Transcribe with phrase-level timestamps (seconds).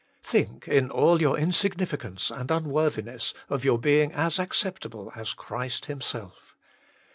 [0.23, 6.55] Think, in all your insignificance and unworthiness, of your being as acceptable as Christ Himself.